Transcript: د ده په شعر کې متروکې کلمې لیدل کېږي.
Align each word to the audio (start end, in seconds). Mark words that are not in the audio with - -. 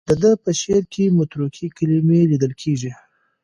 د 0.09 0.11
ده 0.21 0.31
په 0.43 0.49
شعر 0.61 0.83
کې 0.93 1.15
متروکې 1.17 1.67
کلمې 1.77 2.21
لیدل 2.31 2.53
کېږي. 2.61 2.91